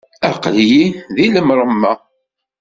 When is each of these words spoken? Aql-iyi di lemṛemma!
Aql-iyi 0.29 0.85
di 1.15 1.25
lemṛemma! 1.33 1.91